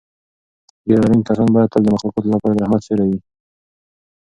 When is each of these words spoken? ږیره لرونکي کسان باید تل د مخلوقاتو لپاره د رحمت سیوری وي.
ږیره 0.87 1.01
لرونکي 1.03 1.25
کسان 1.29 1.47
باید 1.53 1.71
تل 1.73 1.81
د 1.83 1.87
مخلوقاتو 1.93 2.31
لپاره 2.33 2.53
د 2.53 2.57
رحمت 2.63 2.81
سیوری 2.85 3.05
وي. 3.09 3.19